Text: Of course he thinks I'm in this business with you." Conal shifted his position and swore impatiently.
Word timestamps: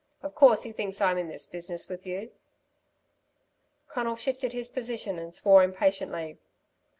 Of 0.23 0.33
course 0.33 0.63
he 0.63 0.71
thinks 0.71 0.99
I'm 0.99 1.19
in 1.19 1.27
this 1.27 1.45
business 1.45 1.87
with 1.87 2.07
you." 2.07 2.31
Conal 3.87 4.15
shifted 4.15 4.51
his 4.51 4.67
position 4.71 5.19
and 5.19 5.31
swore 5.31 5.61
impatiently. 5.63 6.39